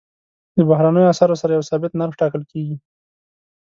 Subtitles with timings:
[0.55, 2.75] د بهرنیو اسعارو سره یو ثابت نرخ ټاکل کېږي.